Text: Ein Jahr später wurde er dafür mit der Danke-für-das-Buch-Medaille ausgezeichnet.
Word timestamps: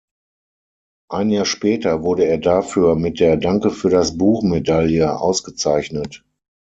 Ein 1.11 1.29
Jahr 1.29 1.45
später 1.45 2.01
wurde 2.01 2.25
er 2.25 2.39
dafür 2.39 2.95
mit 2.95 3.19
der 3.19 3.37
Danke-für-das-Buch-Medaille 3.37 5.19
ausgezeichnet. 5.19 6.25